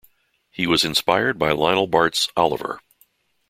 [0.49, 2.79] He was inspired by Lionel Bart's Oliver!